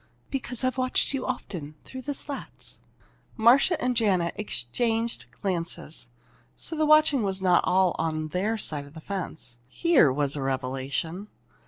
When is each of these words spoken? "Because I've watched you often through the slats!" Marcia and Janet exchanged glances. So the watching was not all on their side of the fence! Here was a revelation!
"Because 0.31 0.63
I've 0.63 0.79
watched 0.79 1.13
you 1.13 1.27
often 1.27 1.75
through 1.85 2.01
the 2.01 2.15
slats!" 2.15 2.79
Marcia 3.37 3.79
and 3.79 3.95
Janet 3.95 4.33
exchanged 4.35 5.27
glances. 5.29 6.09
So 6.57 6.75
the 6.75 6.87
watching 6.87 7.21
was 7.21 7.39
not 7.39 7.63
all 7.67 7.95
on 7.99 8.29
their 8.29 8.57
side 8.57 8.85
of 8.85 8.95
the 8.95 8.99
fence! 8.99 9.59
Here 9.67 10.11
was 10.11 10.35
a 10.35 10.41
revelation! 10.41 11.27